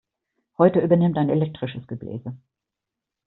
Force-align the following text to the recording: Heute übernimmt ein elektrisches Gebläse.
Heute 0.57 0.79
übernimmt 0.79 1.19
ein 1.19 1.29
elektrisches 1.29 1.85
Gebläse. 1.85 2.35